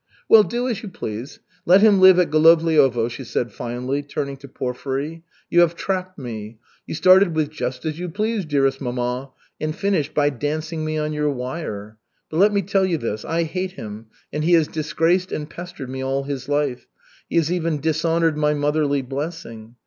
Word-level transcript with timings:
"Well, 0.27 0.41
do 0.41 0.67
as 0.67 0.81
you 0.81 0.89
please. 0.89 1.41
Let 1.63 1.81
him 1.81 2.01
live 2.01 2.17
at 2.17 2.31
Golovliovo," 2.31 3.07
she 3.07 3.23
said 3.23 3.51
finally, 3.53 4.01
turning 4.01 4.35
to 4.37 4.47
Porfiry. 4.47 5.21
"You 5.47 5.59
have 5.59 5.75
trapped 5.75 6.17
me. 6.17 6.57
You 6.87 6.95
started 6.95 7.35
with 7.35 7.51
'just 7.51 7.85
as 7.85 7.99
you 7.99 8.09
please, 8.09 8.43
dearest 8.43 8.81
mamma,' 8.81 9.29
and 9.59 9.75
finished 9.75 10.15
by 10.15 10.31
dancing 10.31 10.83
me 10.83 10.97
on 10.97 11.13
your 11.13 11.29
wire. 11.29 11.97
But 12.31 12.37
let 12.37 12.51
me 12.51 12.63
tell 12.63 12.83
you 12.87 12.97
this, 12.97 13.23
I 13.23 13.43
hate 13.43 13.73
him 13.73 14.07
and 14.33 14.43
he 14.43 14.53
has 14.53 14.67
disgraced 14.67 15.31
and 15.31 15.47
pestered 15.47 15.91
me 15.91 16.01
all 16.01 16.23
his 16.23 16.49
life, 16.49 16.87
he 17.29 17.35
has 17.35 17.51
even 17.51 17.79
dishonored 17.79 18.35
my 18.39 18.55
motherly 18.55 19.03
blessing. 19.03 19.75